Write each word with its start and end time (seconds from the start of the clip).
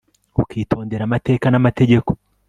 ukitondera 0.41 1.03
amateka 1.09 1.45
n'amategeko 1.49 2.09